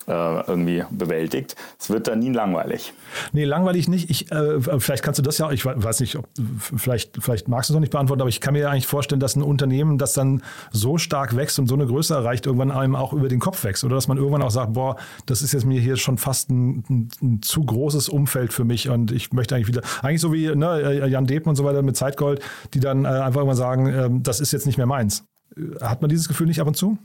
[0.06, 1.56] irgendwie bewältigt.
[1.78, 2.92] Es wird dann nie langweilig.
[3.32, 4.10] Nee, langweilig nicht.
[4.10, 7.72] Ich, äh, vielleicht kannst du das ja, ich weiß nicht, ob, vielleicht, vielleicht magst du
[7.72, 10.42] es noch nicht beantworten, aber ich kann mir eigentlich vorstellen, dass ein Unternehmen, das dann
[10.72, 13.84] so stark wächst und so eine Größe erreicht, irgendwann einem auch über den Kopf wächst.
[13.84, 16.84] Oder dass man irgendwann auch sagt, boah, das ist jetzt mir hier schon fast ein,
[16.88, 20.54] ein, ein zu großes Umfeld für mich und ich möchte eigentlich wieder, eigentlich so wie
[20.54, 22.40] ne, Jan Depen und so weiter mit Zeitgold,
[22.74, 25.24] die dann äh, einfach immer sagen, äh, das ist jetzt nicht mehr meins.
[25.80, 26.98] Hat man dieses Gefühl nicht ab und zu?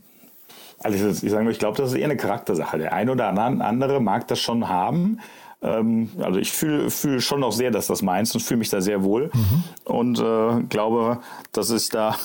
[0.82, 2.78] Also ich sage nur, ich glaube, das ist eher eine Charaktersache.
[2.78, 5.18] Der eine oder andere mag das schon haben.
[5.62, 8.80] Ähm, also ich fühle fühl schon noch sehr, dass das meins und fühle mich da
[8.80, 9.30] sehr wohl.
[9.32, 9.64] Mhm.
[9.84, 11.18] Und äh, glaube,
[11.52, 12.16] dass ich da,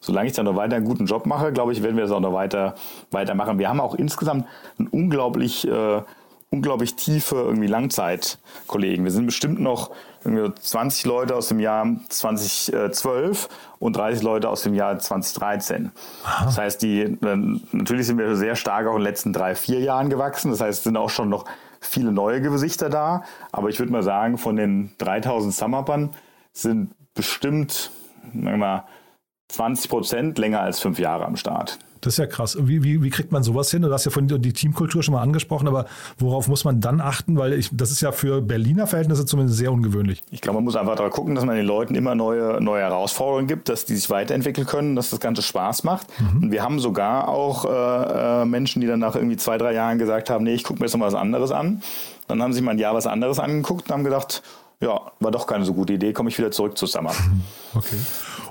[0.00, 2.20] solange ich da noch weiter einen guten Job mache, glaube ich, werden wir das auch
[2.20, 2.74] noch weiter
[3.10, 3.58] weitermachen.
[3.58, 4.46] Wir haben auch insgesamt
[4.78, 6.00] ein unglaublich äh,
[6.52, 9.04] unglaublich tiefe irgendwie Langzeitkollegen.
[9.04, 9.90] Wir sind bestimmt noch
[10.22, 15.90] 20 Leute aus dem Jahr 2012 und 30 Leute aus dem Jahr 2013.
[16.24, 16.44] Aha.
[16.44, 17.16] Das heißt, die
[17.72, 20.50] natürlich sind wir sehr stark auch in den letzten drei, vier Jahren gewachsen.
[20.50, 21.46] Das heißt, es sind auch schon noch
[21.80, 23.24] viele neue Gesichter da.
[23.50, 26.10] Aber ich würde mal sagen, von den 3000 Summerpern
[26.52, 27.90] sind bestimmt
[28.32, 28.84] mal,
[29.48, 31.78] 20 Prozent länger als fünf Jahre am Start.
[32.02, 32.58] Das ist ja krass.
[32.60, 33.82] Wie, wie, wie kriegt man sowas hin?
[33.82, 35.86] Du hast ja von die Teamkultur schon mal angesprochen, aber
[36.18, 37.38] worauf muss man dann achten?
[37.38, 40.22] Weil ich, das ist ja für Berliner Verhältnisse zumindest sehr ungewöhnlich.
[40.32, 43.46] Ich glaube, man muss einfach darauf gucken, dass man den Leuten immer neue, neue Herausforderungen
[43.46, 46.08] gibt, dass die sich weiterentwickeln können, dass das Ganze Spaß macht.
[46.20, 46.42] Mhm.
[46.42, 49.98] Und wir haben sogar auch äh, äh Menschen, die dann nach irgendwie zwei, drei Jahren
[49.98, 51.82] gesagt haben, nee, ich gucke mir jetzt noch was anderes an.
[52.26, 54.42] Dann haben sie mal ein Jahr was anderes angeguckt und haben gedacht,
[54.82, 57.12] ja, war doch keine so gute Idee, komme ich wieder zurück zu Summer.
[57.74, 57.96] Okay.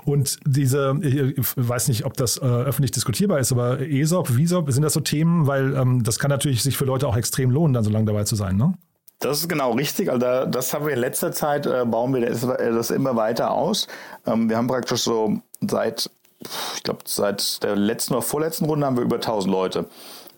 [0.04, 4.82] Und diese, ich weiß nicht, ob das äh, öffentlich diskutierbar ist, aber ESOP, VISOP, sind
[4.82, 5.46] das so Themen?
[5.46, 8.24] Weil ähm, das kann natürlich sich für Leute auch extrem lohnen, dann so lange dabei
[8.24, 8.74] zu sein, ne?
[9.20, 10.10] Das ist genau richtig.
[10.10, 13.52] Also das haben wir in letzter Zeit, äh, bauen wir das, äh, das, immer weiter
[13.52, 13.86] aus.
[14.26, 16.10] Ähm, wir haben praktisch so seit,
[16.74, 19.84] ich glaube, seit der letzten oder vorletzten Runde haben wir über 1000 Leute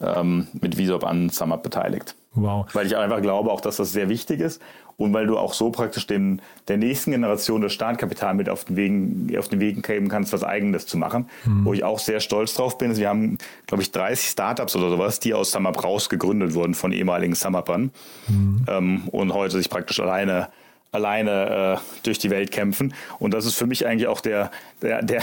[0.03, 2.15] ähm, mit VISOP an Summit beteiligt.
[2.35, 2.67] Wow.
[2.75, 4.61] Weil ich einfach glaube, auch dass das sehr wichtig ist
[4.97, 8.77] und weil du auch so praktisch den, der nächsten Generation das Startkapital mit auf den
[8.77, 11.29] Wegen, auf den Wegen geben kannst, was Eigenes zu machen.
[11.45, 11.65] Mhm.
[11.65, 12.97] Wo ich auch sehr stolz drauf bin.
[12.97, 16.93] Wir haben, glaube ich, 30 Startups oder sowas, die aus SumUp raus gegründet wurden von
[16.93, 17.91] ehemaligen SumUpern
[18.29, 18.65] mhm.
[18.69, 20.49] ähm, und heute sich praktisch alleine
[20.95, 22.95] alleine äh, durch die Welt kämpfen.
[23.19, 24.51] Und das ist für mich eigentlich auch der,
[24.83, 25.23] der, der,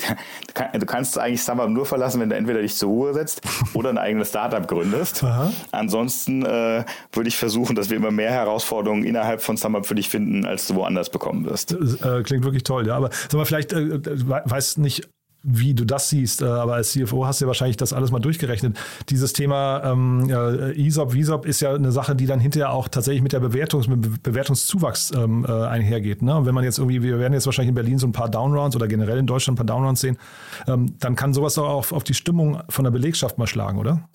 [0.00, 3.42] der du kannst eigentlich Summer nur verlassen, wenn du entweder dich zur Ruhe setzt
[3.74, 5.24] oder ein eigenes Startup gründest.
[5.24, 5.52] Aha.
[5.72, 10.08] Ansonsten äh, würde ich versuchen, dass wir immer mehr Herausforderungen innerhalb von SumUp für dich
[10.08, 11.72] finden, als du woanders bekommen wirst.
[11.72, 12.96] Das, äh, klingt wirklich toll, ja.
[12.96, 15.08] Aber sag mal, vielleicht äh, weiß nicht,
[15.42, 18.18] wie du das siehst, äh, aber als CFO hast du ja wahrscheinlich das alles mal
[18.18, 18.78] durchgerechnet.
[19.08, 20.28] Dieses Thema ähm,
[20.76, 24.22] ESOP, VISOP ist ja eine Sache, die dann hinterher auch tatsächlich mit der Bewertungs, mit
[24.22, 26.22] Bewertungszuwachs ähm, äh, einhergeht.
[26.22, 26.36] Ne?
[26.36, 28.76] Und wenn man jetzt irgendwie, wir werden jetzt wahrscheinlich in Berlin so ein paar Downrounds
[28.76, 30.18] oder generell in Deutschland ein paar Downrounds sehen,
[30.66, 34.08] ähm, dann kann sowas auch auf die Stimmung von der Belegschaft mal schlagen, oder?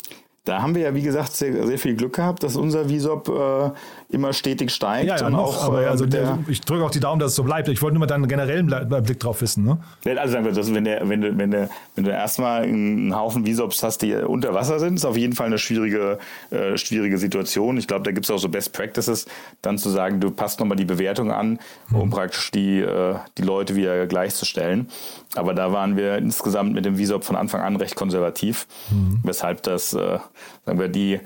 [0.46, 3.72] Da haben wir ja, wie gesagt, sehr, sehr viel Glück gehabt, dass unser Visop äh,
[4.10, 5.08] immer stetig steigt.
[5.08, 7.36] Ja, ja noch, auch, aber äh, also der, ich drücke auch die Daumen, dass es
[7.36, 7.68] so bleibt.
[7.70, 8.68] Ich wollte nur mal deinen generellen
[9.04, 9.66] Blick drauf wissen.
[9.66, 9.78] Ne?
[10.18, 13.46] Also sagen wir, dass wenn, der, wenn, du, wenn, du, wenn du erstmal einen Haufen
[13.46, 16.20] Visops hast, die unter Wasser sind, ist auf jeden Fall eine schwierige,
[16.52, 17.78] äh, schwierige Situation.
[17.78, 19.26] Ich glaube, da gibt es auch so Best Practices,
[19.62, 21.60] dann zu sagen, du passt nochmal die Bewertung an,
[21.92, 22.10] um mhm.
[22.12, 24.90] praktisch die, äh, die Leute wieder gleichzustellen.
[25.36, 29.20] Aber da waren wir insgesamt mit dem Visop von Anfang an recht konservativ, mhm.
[29.24, 30.20] weshalb das, äh,
[30.66, 31.20] sagen wir, die,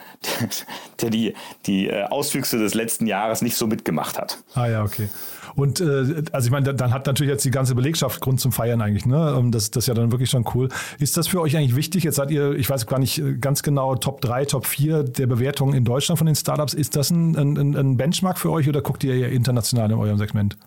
[1.01, 1.33] die, die,
[1.65, 4.38] die äh, Auswüchse des letzten Jahres nicht so mitgemacht hat.
[4.53, 5.10] Ah ja, okay.
[5.55, 8.82] Und äh, also ich meine, dann hat natürlich jetzt die ganze Belegschaft Grund zum Feiern
[8.82, 9.05] eigentlich.
[9.05, 9.36] Ne?
[9.38, 10.69] Ähm, das, das ist ja dann wirklich schon cool.
[10.99, 12.03] Ist das für euch eigentlich wichtig?
[12.03, 15.27] Jetzt seid ihr, ich weiß gar nicht äh, ganz genau, Top 3, Top 4 der
[15.27, 16.73] Bewertungen in Deutschland von den Startups.
[16.73, 20.17] Ist das ein, ein, ein Benchmark für euch oder guckt ihr eher international in eurem
[20.17, 20.58] Segment?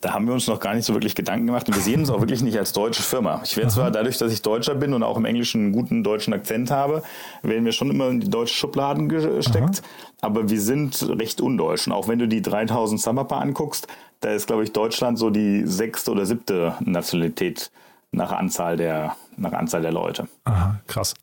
[0.00, 2.10] Da haben wir uns noch gar nicht so wirklich Gedanken gemacht und wir sehen uns
[2.10, 3.42] auch wirklich nicht als deutsche Firma.
[3.44, 6.32] Ich werde zwar dadurch, dass ich Deutscher bin und auch im Englischen einen guten deutschen
[6.32, 7.02] Akzent habe,
[7.42, 10.26] werden wir schon immer in die deutsche Schubladen gesteckt, Aha.
[10.26, 11.86] aber wir sind recht undeutsch.
[11.86, 13.88] Und auch wenn du die 3000 Summerpa anguckst,
[14.20, 17.70] da ist, glaube ich, Deutschland so die sechste oder siebte Nationalität
[18.12, 20.28] nach Anzahl der, nach Anzahl der Leute.
[20.44, 21.14] Aha, krass.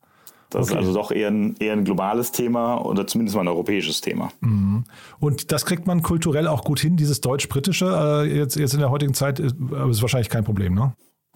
[0.50, 0.72] Das okay.
[0.72, 4.30] ist also doch eher ein, eher ein globales Thema oder zumindest mal ein europäisches Thema.
[4.40, 4.84] Mhm.
[5.20, 8.90] Und das kriegt man kulturell auch gut hin, dieses deutsch-britische, äh, jetzt, jetzt in der
[8.90, 10.94] heutigen Zeit, ist, äh, ist wahrscheinlich kein Problem, ne?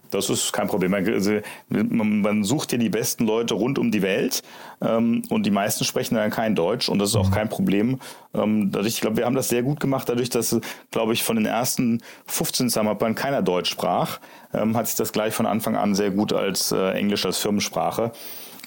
[0.09, 0.93] Das ist kein Problem.
[0.93, 4.43] Also, man, man, sucht ja die besten Leute rund um die Welt
[4.79, 7.33] ähm, und die meisten sprechen dann kein Deutsch und das ist auch mhm.
[7.33, 7.99] kein Problem.
[8.35, 10.59] Ähm, dadurch, ich glaube, wir haben das sehr gut gemacht, dadurch, dass,
[10.91, 14.19] glaube ich, von den ersten 15 Summerplan keiner Deutsch sprach,
[14.53, 18.11] ähm, hat sich das gleich von Anfang an sehr gut als äh, Englisch als Firmensprache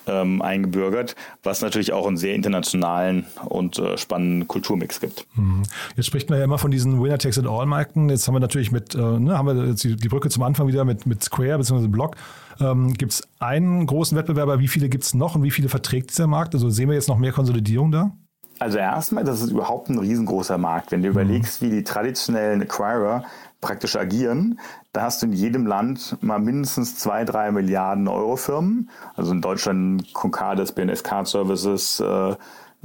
[0.07, 5.27] ähm, eingebürgert, was natürlich auch einen sehr internationalen und äh, spannenden Kulturmix gibt.
[5.35, 5.63] Mhm.
[5.97, 8.09] Jetzt spricht man ja immer von diesen Winner Takes It All Märkten.
[8.09, 10.67] Jetzt haben wir natürlich mit, äh, ne, haben wir jetzt die, die, Brücke zum Anfang
[10.69, 11.89] wieder mit, mit Square bzw.
[11.89, 12.17] Block.
[12.61, 14.59] Ähm, gibt es einen großen Wettbewerber?
[14.61, 16.55] Wie viele gibt es noch und wie viele verträgt dieser Markt?
[16.55, 18.13] Also sehen wir jetzt noch mehr Konsolidierung da?
[18.59, 20.93] Also erstmal, das ist überhaupt ein riesengroßer Markt.
[20.93, 21.15] Wenn du mhm.
[21.15, 23.25] überlegst, wie die traditionellen Acquirer
[23.61, 24.59] praktisch agieren,
[24.97, 28.89] da hast du in jedem Land mal mindestens zwei, drei Milliarden Euro Firmen.
[29.15, 32.35] Also in Deutschland Concardis, BNS Card Services, äh,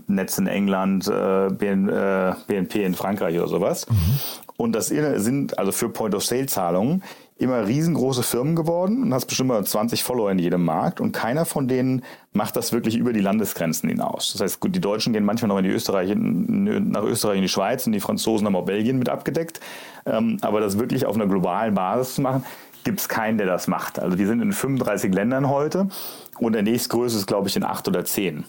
[0.07, 3.87] Netz in England, äh, BN, äh, BNP in Frankreich oder sowas.
[3.89, 3.95] Mhm.
[4.57, 7.01] Und das sind also für Point-of-Sale-Zahlungen
[7.41, 11.45] immer riesengroße Firmen geworden und hast bestimmt mal 20 Follower in jedem Markt und keiner
[11.45, 14.33] von denen macht das wirklich über die Landesgrenzen hinaus.
[14.33, 17.49] Das heißt, gut, die Deutschen gehen manchmal noch in die Österreich, nach Österreich in die
[17.49, 19.59] Schweiz und die Franzosen haben auch Belgien mit abgedeckt.
[20.05, 22.45] Ähm, aber das wirklich auf einer globalen Basis zu machen,
[22.83, 23.97] gibt es keinen, der das macht.
[23.97, 25.87] Also die sind in 35 Ländern heute
[26.37, 28.43] und der nächstgrößte ist, glaube ich, in acht oder zehn.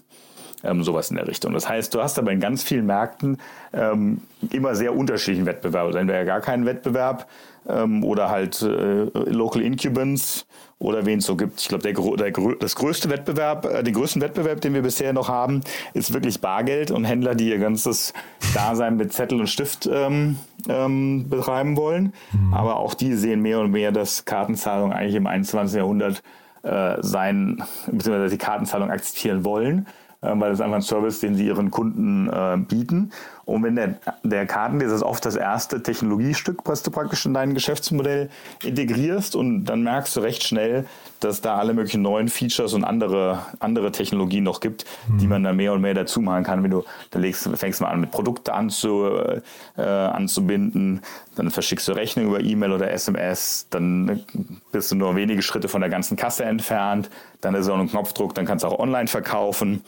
[0.65, 1.53] Ähm, sowas in der Richtung.
[1.53, 3.39] Das heißt, du hast aber in ganz vielen Märkten
[3.73, 5.87] ähm, immer sehr unterschiedlichen Wettbewerb.
[5.87, 7.27] Also entweder gar keinen Wettbewerb
[7.69, 10.47] ähm, oder halt äh, Local Incubants
[10.79, 11.61] oder wen es so gibt.
[11.61, 15.29] Ich glaube, der, der, das größte Wettbewerb, äh, den größten Wettbewerb, den wir bisher noch
[15.29, 15.63] haben,
[15.95, 18.13] ist wirklich Bargeld und Händler, die ihr ganzes
[18.55, 22.13] Dasein mit Zettel und Stift ähm, ähm, betreiben wollen.
[22.33, 22.55] Mhm.
[22.55, 25.77] Aber auch die sehen mehr und mehr, dass Kartenzahlung eigentlich im 21.
[25.77, 26.23] Jahrhundert
[26.63, 29.87] äh, sein, beziehungsweise die Kartenzahlung akzeptieren wollen
[30.23, 33.13] weil das ist einfach ein Service, den sie ihren Kunden äh, bieten.
[33.45, 37.55] Und wenn der, der Kartenleser ist oft das erste Technologiestück, was du praktisch in dein
[37.55, 38.31] Geschäftsmodell
[38.63, 40.87] integrierst und dann merkst du recht schnell,
[41.19, 45.19] dass da alle möglichen neuen Features und andere, andere Technologien noch gibt, mhm.
[45.19, 46.63] die man dann mehr und mehr dazu machen kann.
[46.63, 49.09] Wenn du, da legst, fängst mal an, mit Produkte anzu,
[49.77, 51.03] äh, anzubinden,
[51.35, 54.25] dann verschickst du Rechnung über E-Mail oder SMS, dann
[54.71, 58.35] bist du nur wenige Schritte von der ganzen Kasse entfernt, dann ist auch ein Knopfdruck,
[58.35, 59.83] dann kannst du auch online verkaufen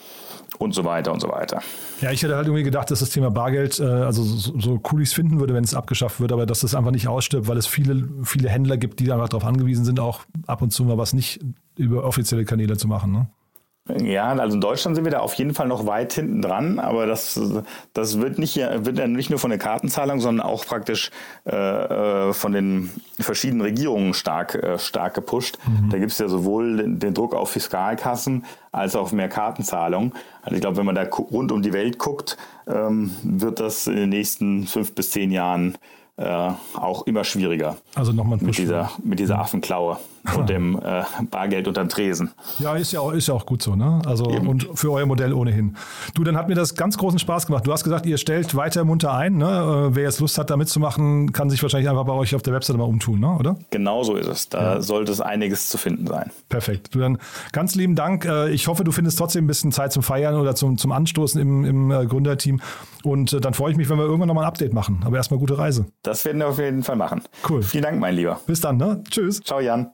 [0.58, 1.60] und so weiter und so weiter.
[2.00, 5.08] Ja, ich hätte halt irgendwie gedacht, dass das Thema Bargeld, äh, also so, cool ich
[5.08, 7.66] es finden würde, wenn es abgeschafft wird, aber dass das einfach nicht ausstirbt, weil es
[7.66, 11.12] viele, viele Händler gibt, die einfach darauf angewiesen sind, auch ab und zu mal was
[11.12, 11.40] nicht
[11.76, 13.12] über offizielle Kanäle zu machen.
[13.12, 13.26] Ne?
[13.86, 17.04] Ja, also in Deutschland sind wir da auf jeden Fall noch weit hinten dran, aber
[17.04, 17.38] das,
[17.92, 21.10] das wird nicht, wird ja nicht nur von der Kartenzahlung, sondern auch praktisch
[21.44, 25.58] äh, äh von den verschiedenen Regierungen stark, äh, stark gepusht.
[25.66, 25.90] Mhm.
[25.90, 30.14] Da gibt es ja sowohl den, den, Druck auf Fiskalkassen als auch mehr Kartenzahlung.
[30.40, 33.96] Also ich glaube, wenn man da rund um die Welt guckt, ähm, wird das in
[33.96, 35.76] den nächsten fünf bis zehn Jahren
[36.16, 37.76] äh, auch immer schwieriger.
[37.94, 39.98] Also nochmal mit dieser, mit dieser Affenklaue
[40.36, 42.30] und dem äh, Bargeld unterm Tresen.
[42.58, 44.00] Ja, ist ja auch, ist ja auch gut so, ne?
[44.06, 44.48] Also Eben.
[44.48, 45.76] und für euer Modell ohnehin.
[46.14, 47.66] Du, dann hat mir das ganz großen Spaß gemacht.
[47.66, 49.90] Du hast gesagt, ihr stellt weiter munter ein, ne?
[49.90, 52.54] Äh, wer jetzt Lust hat, da mitzumachen, kann sich wahrscheinlich einfach bei euch auf der
[52.54, 53.36] Webseite mal umtun, ne?
[53.38, 53.56] oder?
[53.70, 54.48] Genau so ist es.
[54.48, 54.80] Da ja.
[54.80, 56.30] sollte es einiges zu finden sein.
[56.48, 56.94] Perfekt.
[56.94, 57.18] Du dann
[57.52, 58.24] ganz lieben Dank.
[58.24, 61.40] Äh, ich hoffe, du findest trotzdem ein bisschen Zeit zum Feiern oder zum, zum Anstoßen
[61.40, 62.60] im, im äh, Gründerteam.
[63.02, 65.02] Und dann freue ich mich, wenn wir irgendwann nochmal ein Update machen.
[65.04, 65.86] Aber erstmal gute Reise.
[66.02, 67.22] Das werden wir auf jeden Fall machen.
[67.48, 67.62] Cool.
[67.62, 68.40] Vielen Dank, mein Lieber.
[68.46, 69.02] Bis dann, ne?
[69.10, 69.40] Tschüss.
[69.40, 69.93] Ciao, Jan.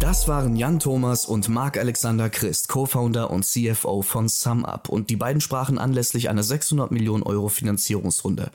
[0.00, 5.42] Das waren Jan Thomas und Marc-Alexander Christ, Co-Founder und CFO von SumUp und die beiden
[5.42, 8.50] sprachen anlässlich einer 600 Millionen Euro Finanzierungsrunde.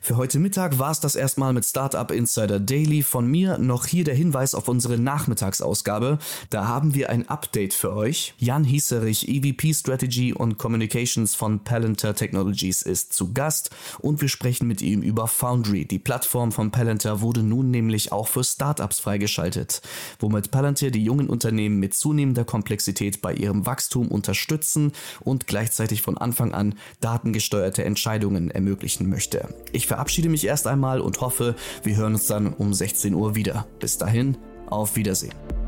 [0.00, 3.02] Für heute Mittag war es das erstmal mit Startup Insider Daily.
[3.02, 6.18] Von mir noch hier der Hinweis auf unsere Nachmittagsausgabe.
[6.50, 8.34] Da haben wir ein Update für euch.
[8.38, 14.68] Jan Hieserich, EVP Strategy und Communications von Palantir Technologies ist zu Gast und wir sprechen
[14.68, 15.86] mit ihm über Foundry.
[15.86, 19.82] Die Plattform von Palantir wurde nun nämlich auch für Startups freigeschaltet,
[20.20, 26.02] womit Palantir Palantir die jungen Unternehmen mit zunehmender Komplexität bei ihrem Wachstum unterstützen und gleichzeitig
[26.02, 29.48] von Anfang an datengesteuerte Entscheidungen ermöglichen möchte.
[29.72, 33.66] Ich verabschiede mich erst einmal und hoffe, wir hören uns dann um 16 Uhr wieder.
[33.80, 35.63] Bis dahin, auf Wiedersehen.